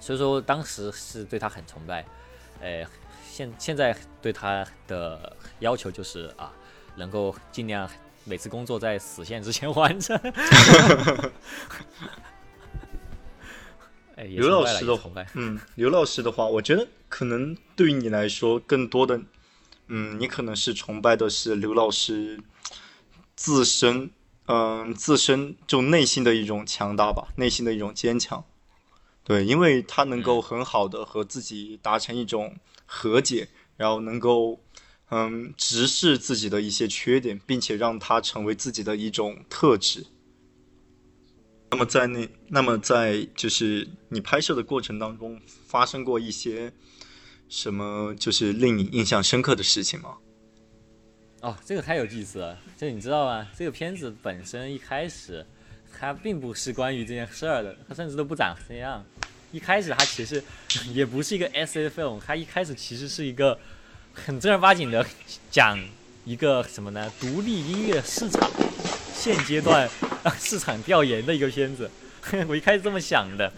[0.00, 2.06] 所以说当时是对他很崇拜，
[2.62, 2.86] 呃，
[3.30, 6.50] 现现在对他的要求就是啊，
[6.96, 7.86] 能够尽量
[8.24, 10.18] 每次工作在死线之前完成。
[14.16, 19.20] 刘老师的，嗯，刘老师的话，我觉得可能对于你来说，更多的。
[19.88, 22.40] 嗯，你可能是崇拜的是刘老师
[23.36, 24.10] 自身，
[24.46, 28.44] 嗯，自身就内心的一种强大吧，内心的一种坚强。
[29.22, 34.60] 对，因为他能够很好的和自己达成一种和解，然后能够，
[35.10, 40.06] 嗯，直视自己的一些缺点，并且让它成为自己的一种特质。
[41.70, 46.72] 那么在那，那么在就是你拍摄的过程当中，发生过一些。
[47.48, 50.16] 什么就是令你印象深刻的事情吗？
[51.40, 52.58] 哦，这个太有意思了。
[52.76, 53.46] 这你知道吗？
[53.56, 55.46] 这个片子本身一开始，
[55.96, 59.04] 它并不是关于这件事儿的，它甚至都不长这样。
[59.52, 60.42] 一开始它其实
[60.92, 63.56] 也不是一个 S A film，它一开始其实是一个
[64.12, 65.06] 很正儿八经的
[65.50, 65.78] 讲
[66.24, 67.12] 一个什么呢？
[67.20, 68.50] 独立音乐市场
[69.14, 69.88] 现阶段
[70.36, 71.88] 市场调研的一个片子。
[72.48, 73.52] 我一开始这么想的，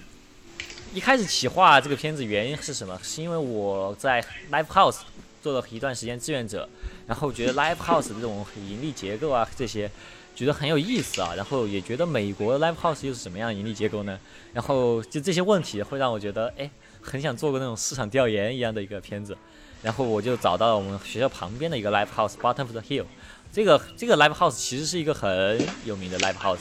[0.94, 2.98] 一开始企划这个片子原因是什么？
[3.02, 5.00] 是因为我在 Live House
[5.42, 6.68] 做了一段时间志愿者，
[7.06, 9.90] 然后觉得 Live House 这种盈利结构啊这些。
[10.34, 14.16] 觉得很有意思啊，然后也觉得美国 live house 又是什么样盈利结构呢？
[14.52, 16.70] 然后就这些问题会让我觉得，哎，
[17.00, 19.36] 很想做个那种市场调研一样的一个片子。
[19.82, 23.06] 然后我就找到了我们学校旁边的一个 live house Bottom of the Hill。
[23.52, 26.60] 这个这个 live house 其实是一个很有名的 live house，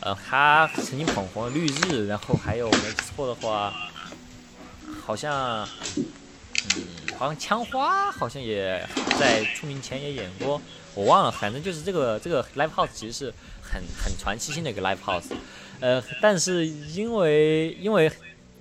[0.00, 3.72] 呃，他曾经捧红了绿日，然后还有没错的话，
[5.04, 5.66] 好像，
[6.76, 6.82] 嗯，
[7.18, 8.86] 好像枪花好像也
[9.18, 10.60] 在出名前也演过。
[10.94, 15.24] 我忘了，反正就是这个这个 live house 其实是很很传奇性的一个 live house，
[15.80, 18.08] 呃，但是因为因为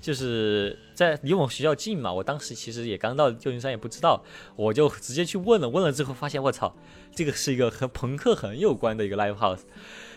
[0.01, 4.23] 就是在离我们学校近嘛，我当时其实也刚到旧金山，也不知道，
[4.55, 6.75] 我就直接去问了，问了之后发现我操，
[7.15, 9.59] 这个是一个和朋克很有关的一个 live house，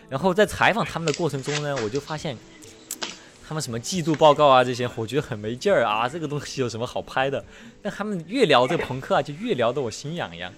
[0.09, 2.37] 然后在采访他们的过程中呢，我就发现
[3.47, 7.43] 他们什么季度报告啊这些，我觉得很没劲儿啊，这个东西有什么好拍的？
[7.81, 10.53] 但他们越聊这朋克啊，就越聊得我心痒痒，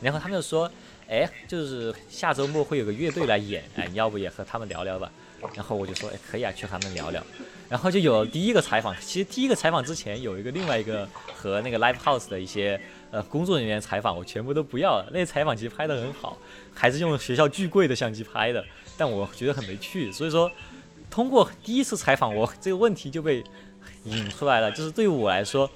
[0.00, 0.70] 然后他们就说。
[1.12, 5.10] 哎，就是下周末会有个乐队来演，哎，你要不也和他们聊聊吧？
[5.56, 7.20] 然后我就说，哎，可以啊，去和他们聊聊。
[7.68, 8.94] 然后就有第一个采访。
[9.00, 15.10] 其实第一个采访之前有一个另外一个和那个 live house 的一些呃工作人员采访，我全部都不要了。
[15.12, 16.38] 那采访其实拍得很好，
[16.72, 18.64] 还是用学校巨贵的相机拍的，
[19.00, 20.12] 但我觉得很没趣。
[20.12, 20.52] 所以说，
[21.10, 23.42] 通过第一次采访，我这个问题就被
[24.04, 25.70] 引出来了，就是对于我来说。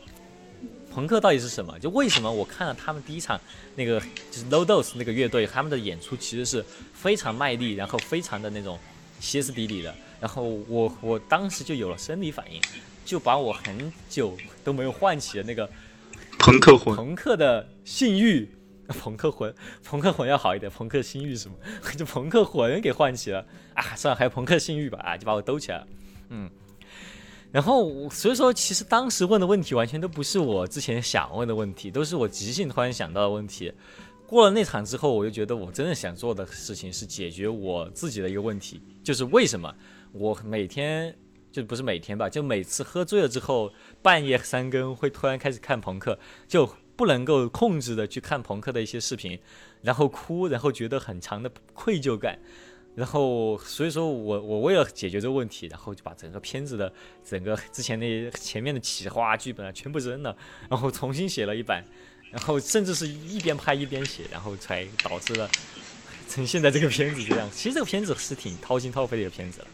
[0.92, 1.76] 朋克到底是什么？
[1.80, 3.40] 就为什么我看了他们第一场
[3.74, 3.98] 那个
[4.30, 8.78] 就是 Low Dose 那个乐队，他们的演出其实是非常卖力，然后非常的那种
[9.18, 9.92] 歇斯底里的。
[10.20, 12.60] 然后我我当时就有了生理反应，
[13.04, 15.68] 就把我很久都没有唤起的那个
[16.38, 18.48] 朋克魂、朋克的性欲、
[19.00, 21.56] 朋克魂、朋克魂要好一点，朋克性欲什么？
[21.96, 23.82] 就朋克魂给唤起了啊！
[23.96, 25.16] 算了，还有朋克性欲吧啊！
[25.16, 25.86] 就把我兜起来了，
[26.28, 26.50] 嗯。
[27.50, 33.72] 然后，所以说，其实当时问的问题完全都不是我之前想问的问题，都是我即兴突然想到的问题。
[34.26, 39.72] 过了那场之后，我就觉得我真的想做的事情是解决我自己的一个问题，就是为什么
[40.10, 41.16] 我每天
[41.52, 46.18] 就不是每天吧，就每次喝醉了之后，半夜三更会突然开始看朋克，
[46.48, 49.38] 就不能够控制的去看朋克的一些视频，
[49.82, 52.38] 然后哭，然后觉得很强的愧疚感。
[52.96, 56.92] 然后，所以说我我为了解决这个问题，然后就把整个片子的
[57.24, 60.36] 整个之前那前面的企划剧本啊全部扔了，
[60.70, 61.84] 然后重新写了一版，
[62.30, 65.50] 然后甚至是一边拍一边写，然后才导致了
[66.28, 67.50] 成现在这个片子这样。
[67.52, 69.66] 其实这个片子是挺掏心掏肺的一个片子了。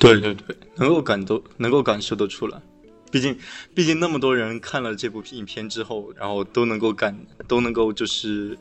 [0.00, 2.60] 对对对，能够感都能够感受得出来，
[3.10, 3.38] 毕竟
[3.74, 8.58] 毕竟那么多人看了这部影片之后，然后都能够感都能够就是。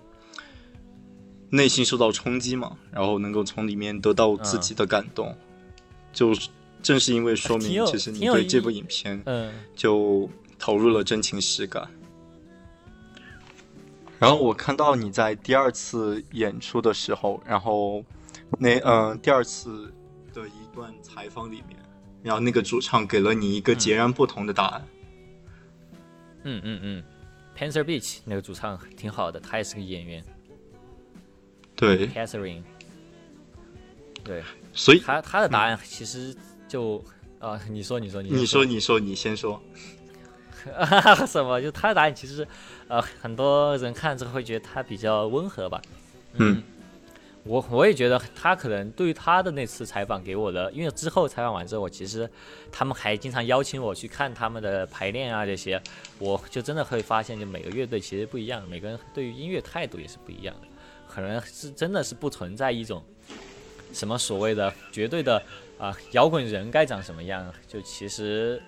[1.49, 5.33] 内心受到冲击嘛，然后能够从里面得到自己的感动，
[6.11, 6.33] 就
[6.83, 10.29] 正是因为说明，其实你对这部影片，嗯，就
[10.59, 11.87] 投入了真情实感。
[14.19, 18.03] 然后我看到你在第二次演出的时候，然后
[18.59, 19.89] 那嗯第二次
[20.33, 21.79] 的一段采访里面，
[22.23, 24.87] 然后那个主唱给了你一个截然不同的答案。
[26.43, 27.03] 嗯嗯嗯
[27.57, 30.23] ，Panther Beach 那个主唱挺好的，他也是个演员。
[31.75, 32.63] 对，Catherine，
[34.23, 36.35] 对，所以他他的答案其实
[36.67, 37.03] 就
[37.39, 38.65] 啊，你说你说你说。
[38.65, 39.61] 你说你先说，
[41.27, 41.61] 什么？
[41.61, 42.47] 就他的答案其实
[42.87, 45.81] 呃，很多人看之后会觉得他比较温和吧。
[46.33, 46.63] 嗯，
[47.47, 52.29] 我我也觉得他可能对于他的那次采访给我的，因为之后采访完之后，我其实
[52.71, 55.81] 他们还经常邀请我去看他们的排练啊这些，
[56.19, 60.67] 我就真的会发现，就每个乐队其实不一样，每个人对于音乐态度也是不一样的。
[61.07, 63.01] 可能是真的是不存在一种
[63.93, 65.41] 什么所谓的绝对的
[65.79, 68.61] 啊摇滚人该长什么样，就其实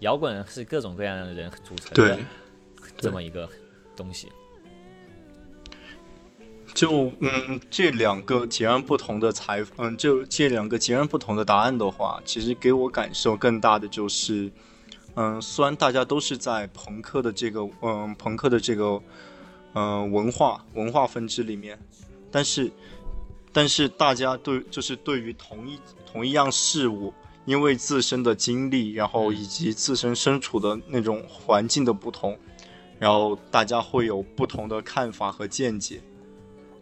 [0.00, 2.18] 摇滚是各种各样的人组成的
[2.98, 3.48] 这么一个
[3.96, 4.30] 东西。
[6.76, 14.52] 就嗯，这两个截然不同的采嗯，就这两个截然不同的答案的话，其实给我感受更大的就是，
[15.14, 19.02] 嗯，虽然大家都是在朋克的这个嗯朋克的这个。
[19.78, 21.78] 嗯，文化文化分支里面，
[22.30, 22.72] 但是，
[23.52, 25.78] 但是大家对就是对于同一
[26.10, 27.12] 同一样事物，
[27.44, 32.38] 因为自身的经历，然后以及自身身处的那种环境的不同，
[32.98, 36.00] 然后大家会有不同的看法和见解，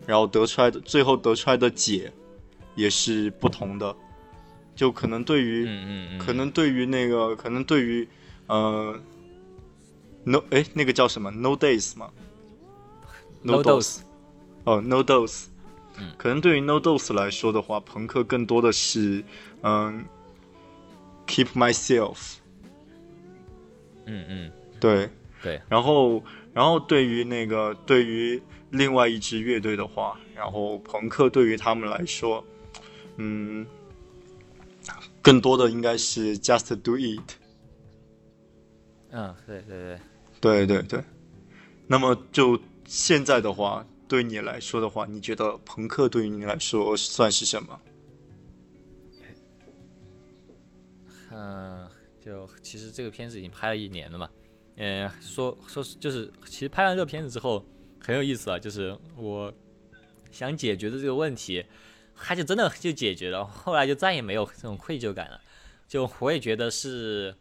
[0.06, 2.12] 然后得出来的最后得出来的解
[2.74, 3.94] 也是不同的，
[4.74, 5.66] 就可能对于，
[6.18, 8.08] 可能对于那个，可能对于，
[8.46, 8.98] 呃
[10.24, 12.10] ，no，哎，那个叫什么？No days 吗
[13.42, 14.00] ？No Dose，
[14.64, 15.46] 哦，No Dose，
[15.98, 19.24] 嗯，可能对于 No Dose 来说的话，朋克更多的是
[19.62, 20.04] 嗯
[21.26, 22.36] ，Keep Myself，
[24.06, 25.08] 嗯嗯，对。
[25.42, 26.24] 对，然后
[26.54, 28.42] 然后对于那个对于
[28.74, 32.44] 另外一支乐队的话，然后朋克对于他们来说，
[33.16, 33.64] 嗯，
[35.22, 37.32] 更多的应该是 Just Do It，
[39.10, 40.00] 嗯，对对对，
[40.40, 41.04] 对对对。
[41.86, 47.80] 那么就现在的话，对你来说的话，你觉得朋克对于你来说算是什么？
[51.30, 51.88] 嗯，
[52.20, 54.28] 就其实这个片子已经拍了一年了嘛，
[54.76, 57.64] 嗯，说说就是，其实拍完这个片子之后
[58.04, 59.52] 很有意思啊，就是我
[60.30, 61.64] 想解决的这个问题，
[62.14, 65.40] 它就真的就解决了，后来就再也没有这种愧疚感了，
[65.88, 67.34] 就我也觉得是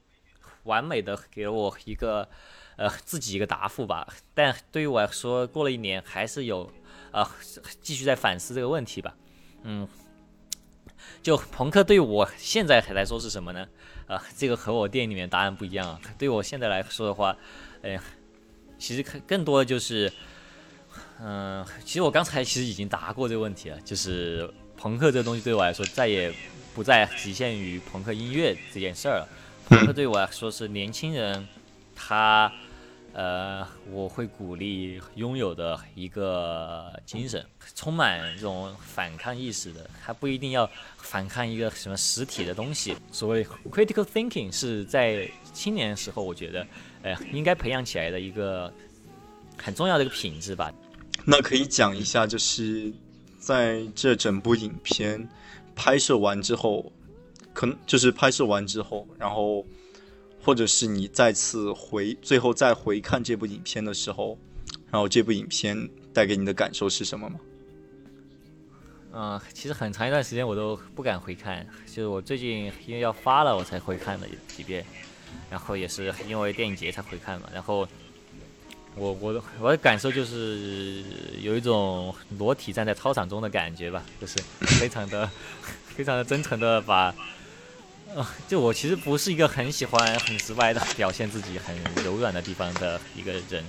[0.63, 2.29] 完美的给了我一个
[2.77, 6.71] 呃自己一个答复吧，但对于我来说，过了一年还是有
[7.11, 7.27] 呃
[7.81, 9.15] 继续在反思这个问题吧，
[9.63, 9.87] 嗯。
[11.21, 13.67] 就朋克对我现在来说是什么呢？
[14.07, 15.99] 啊，这个和我电影里面答案不一样啊。
[16.17, 17.35] 对我现在来说的话，
[17.81, 18.03] 哎呀，
[18.77, 20.11] 其实更多的就是，
[21.23, 26.33] 嗯，其实我刚才其实已经答过这个问题了，就是朋克这个东西对我来说再也
[26.75, 29.27] 不再局限于朋克音乐这件事儿了。
[29.65, 31.47] 朋克对我来说是年轻人，
[31.95, 32.51] 他。
[33.15, 37.45] 呃，我会鼓励拥有的一个精神，
[37.75, 40.67] 充满这种反抗意识的，他不一定要
[40.97, 42.97] 反抗一个什么实体的东西。
[43.11, 46.65] 所谓 critical thinking 是在青年时候，我觉得，
[47.03, 48.73] 呃，应该培养起来的一个
[49.59, 50.73] 很重要的一个品质吧。
[51.25, 52.91] 那可以讲一下，就是
[53.39, 55.29] 在这整部影片
[55.75, 56.91] 拍摄完之后，
[57.53, 59.65] 可能就是拍摄完之后，然后。
[60.45, 64.37] 或者是你再次回最后再回看这部影片的时候，
[64.91, 67.39] 然后这部影片带给你的感受是什么吗？
[69.13, 74.85] 嗯，其实很长一段时间我都不敢回看，就是我最近因为要发了我才回看了几遍，
[75.49, 77.49] 然后也是因为电影节才回看嘛。
[77.53, 77.87] 然后
[78.95, 81.03] 我我的我的感受就是
[81.41, 84.37] 有一种裸体站在操场中的感觉吧，就是
[84.79, 85.29] 非常的
[85.95, 87.13] 非常的真诚的把。
[88.15, 93.65] 啊，就我其实不是一个很喜欢很直白的表现自己很柔软的地方的一个人，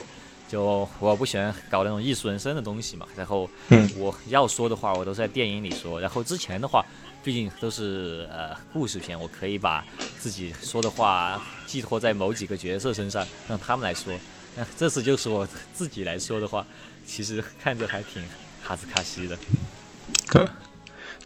[0.47, 3.07] 就我不喜欢搞那种艺术人生的东西嘛。
[3.17, 3.49] 然后
[3.97, 5.99] 我要说的话，我都是在电影里说。
[5.99, 6.85] 然后之前的话，
[7.23, 9.83] 毕竟都是呃故事片，我可以把
[10.19, 14.13] 自己说的话寄托在某几个角色身上，让他们来说。
[14.57, 16.67] 那 这次就是我自己来说的话，
[17.07, 18.23] 其实看着还挺
[18.63, 19.39] 哈斯卡西的。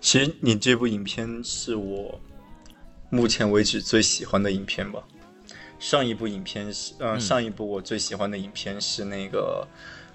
[0.01, 2.21] 其实你这部影片是我。
[3.11, 5.03] 目前为止最喜欢的影片吧，
[5.79, 9.67] 上一部影片是，呃，上一部我最喜欢的影片是那个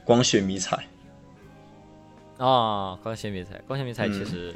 [0.06, 0.88] 《光学迷彩》。
[2.46, 4.56] 啊，光学迷彩，光学迷彩其实，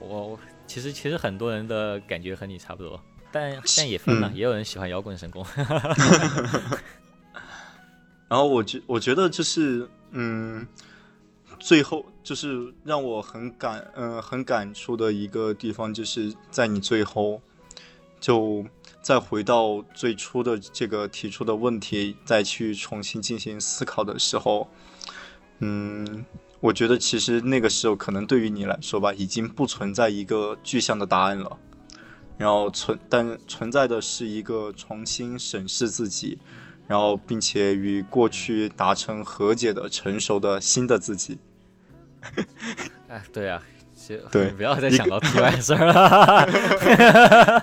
[0.00, 2.98] 我我其实其实很多人的感觉和你差不多，
[3.30, 5.44] 但但也分了，也有人喜欢摇滚神功。
[8.28, 10.66] 然后我觉我觉得就是，嗯，
[11.58, 17.40] 最后就是让我很感，嗯，很感触的一个地方，就是在你最后。
[18.20, 18.64] 就
[19.02, 24.66] 再回到最初的这个提出的问题，再去重新进行思考的时候，
[25.58, 26.24] 嗯，
[26.60, 31.58] 我觉得其实那个时候可能对于你来说吧，已经不存在一个具象的答案了，
[32.38, 36.38] 然后存但存在的是一个重新审视自己，
[36.86, 41.38] 然后并且与过去达成和解的成熟的新的自己。
[43.08, 43.62] 哎，对啊。
[44.30, 46.46] 对，不要再想到题外事儿了。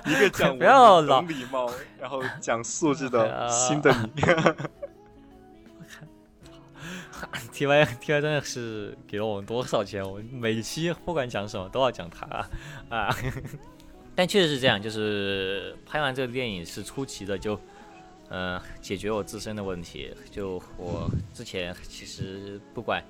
[0.08, 4.24] 一个讲不要老礼貌，然后讲素质的新的你。
[7.52, 10.04] T Y T Y 真的是给了我们多少钱？
[10.04, 12.26] 我每期不管讲什么都要讲他
[12.90, 13.16] 啊！
[14.16, 17.60] 但确实是这样，就是拍完这个电影是出奇的，就
[18.32, 20.12] 嗯解决我自身的问题。
[20.32, 23.04] 就我之前其实不管。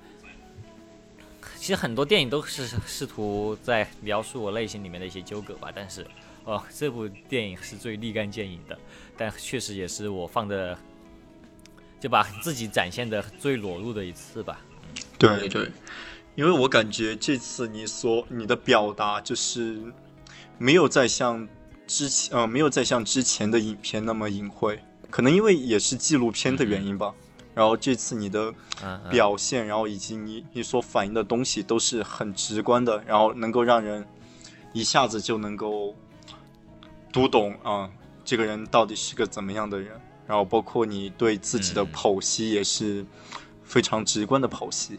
[1.56, 6.04] 其实很多电影都是试图在描述我内心里面的一些纠葛吧，但是，
[6.44, 8.76] 哦，这部电影是最立竿见影的，
[9.16, 10.76] 但确实也是我放的，
[12.00, 14.60] 就把自己展现的最裸露的一次吧。
[15.18, 15.70] 对对，
[16.34, 19.80] 因为我感觉这次你所你的表达就是
[20.58, 21.48] 没有再像
[21.86, 24.80] 之前，呃，没有再像之前的影片那么隐晦，
[25.12, 27.14] 可能因为也是纪录片的原因吧。
[27.54, 28.52] 然后这次你的
[29.10, 34.06] 表现，然后以及你你所反映的东西都是很直观的，然后能够让人
[34.72, 35.94] 一下子就能够
[37.12, 37.90] 读懂啊，
[38.24, 40.00] 这个人到底是个怎么样的人。
[40.26, 43.04] 然后包括你对自己的剖析也是
[43.64, 44.98] 非常直观的剖析。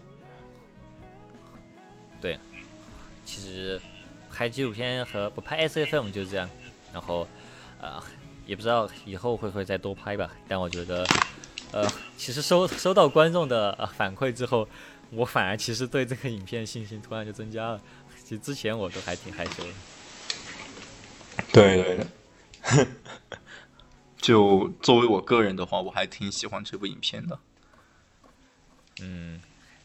[2.22, 2.38] 对，
[3.26, 3.82] 其实
[4.32, 6.47] 拍纪录片和不拍 S F M 就是这样，
[6.93, 7.28] 然后
[7.82, 7.99] 呃，
[8.46, 10.30] 也不知道以后会不会再多拍吧。
[10.48, 11.06] 但我觉得，
[11.72, 11.88] 呃，
[12.18, 14.68] 其实收收到观众的反馈之后，
[15.12, 17.82] 我反而其实对这个影片信心突然就增加了。
[18.24, 19.70] 其实之前我都还挺害羞的。
[21.52, 22.88] 对对对，
[24.18, 27.39] 就作为我个人的话，我还挺喜欢这部影片的。
[29.02, 29.41] 嗯，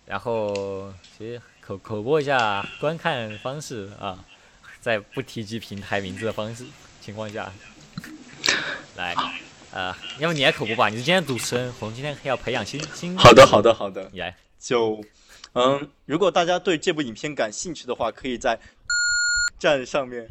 [0.07, 4.25] 然后其实口口播一下观看方式啊，
[4.81, 6.65] 在不提及平台名字的方式
[7.01, 7.51] 情况下，
[8.97, 9.15] 来，
[9.73, 10.89] 呃，要不你来口播吧？
[10.89, 13.17] 你是今天主持人，我们今天要培养新新。
[13.17, 14.09] 好的，好的，好的。
[14.13, 14.35] 你来。
[14.59, 15.01] 就，
[15.55, 18.59] 嗯，如果大家对这部影片感兴趣的话，可以在
[19.59, 20.29] 站上面，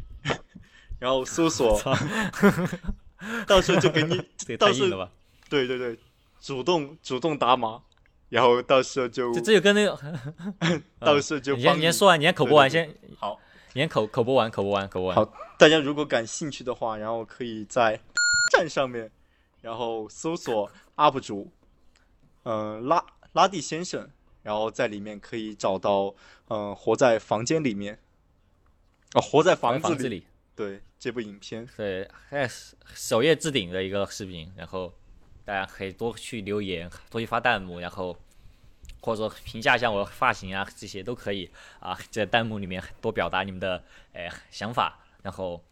[0.98, 1.80] 然后搜索，
[3.46, 4.20] 到时候就给你，
[4.56, 5.08] 到时候，
[5.48, 5.98] 对对对，
[6.40, 7.80] 主动主动打码。
[8.28, 9.98] 然后到时候就这这就跟那个，
[11.00, 12.86] 到时候就你先你先说完，你先口播完先
[13.18, 13.40] 好，
[13.72, 15.16] 你先口口播完口播完口播完。
[15.16, 17.98] 好，大家如果感兴趣的话，然后可以在
[18.50, 19.10] 站上面，
[19.62, 21.50] 然后搜索 UP 主，
[22.44, 24.10] 嗯拉拉蒂先生，
[24.42, 26.14] 然后在里面可以找到
[26.48, 27.98] 嗯活在房间里面，
[29.14, 32.48] 哦活在房子里，对这部影片，对在
[32.94, 34.92] 首页置顶的一个视频，然后。
[35.44, 38.14] 大家可以多去留言，多去发弹幕，然后
[39.00, 41.98] 或者说评价一下我发型啊，这些都可以啊。
[42.10, 43.82] 在弹幕里面多表达你们的
[44.12, 45.64] 诶想法，然后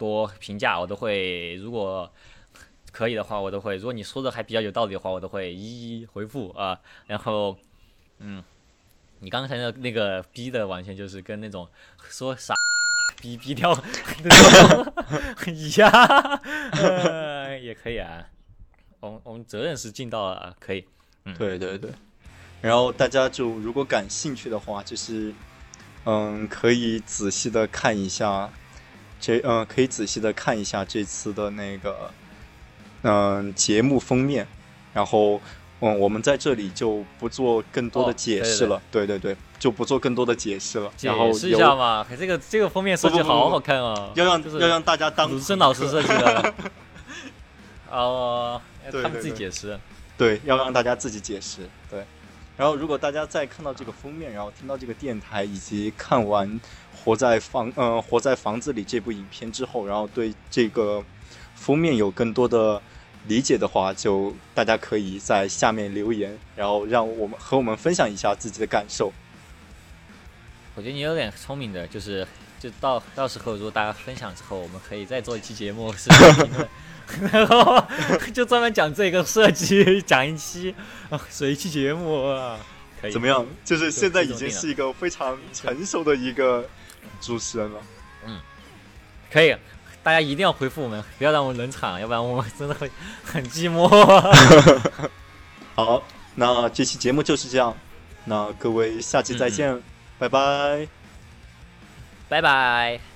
[0.00, 1.56] 多评价，我都会。
[1.56, 2.10] 如果
[2.90, 3.76] 可以的话，我都会。
[3.76, 6.80] 如果你说的还比较有道理的话，我都会一一回复啊。
[7.06, 7.58] 然后，
[8.18, 8.42] 嗯，
[9.18, 11.68] 你刚才的那个逼的完全就是跟那种
[12.08, 12.54] 说傻
[13.20, 13.78] 逼逼掉
[15.46, 15.92] 一样，
[17.62, 18.26] 也可以啊。
[19.00, 20.86] 我们我们责任是尽到了，可以，
[21.26, 21.90] 嗯，对对对，
[22.62, 25.34] 然后大家就如果感兴趣的话，就是
[26.06, 28.50] 嗯，可以仔细的看一下
[29.20, 32.10] 这嗯，可以仔细的看一下这次的那个
[33.02, 34.46] 嗯节目封面，
[34.94, 35.40] 然后
[35.80, 46.54] 嗯，我们在这里就不做更多的解释了，对对对，就不做更多的解释了，解释一下嘛，这个这个封面设计好好看啊，要让要让大家当鲁生老师设计的，
[47.90, 48.60] 哦。
[48.90, 49.78] 他们自己解释，
[50.16, 52.02] 对，要让大家自己解释，对。
[52.56, 56.48] 然后，如果大家再看到这个封面，然后听到这个电台，以及看完
[57.04, 61.02] 《活在房嗯活在房子里》这部影片之后，然后对这个
[61.54, 62.80] 封面有更多的
[63.26, 69.12] 理解的话，就大家可以在下面留言，然后让我们和我们分享一下自己的感受。
[70.74, 72.26] 我觉得你有点聪明的，就是
[72.58, 76.68] 就到到时候如果大家分享之后，我们可以再做一期节目，是评论。
[77.32, 77.84] 然后
[78.32, 80.72] 就专门讲这个设计，讲一期
[81.08, 82.56] 啊，一期节目啊，
[83.00, 83.44] 可以怎么样？
[83.64, 86.68] 就是现在已经是一个非常成熟的一个
[87.20, 87.80] 主持人了。
[88.26, 88.40] 嗯，
[89.30, 89.56] 可以，
[90.02, 92.90] 大家一定要回复我们，不要让我们冷场，要不然我们真的会
[93.24, 93.88] 很寂寞。
[95.74, 96.02] 好，
[96.34, 97.76] 那这期节目就是这样，
[98.24, 99.80] 那各位下期再见，
[100.18, 100.86] 拜拜，
[102.28, 103.09] 拜拜。